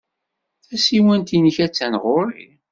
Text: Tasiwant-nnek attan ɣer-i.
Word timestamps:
Tasiwant-nnek 0.67 1.57
attan 1.65 1.93
ɣer-i. 2.03 2.47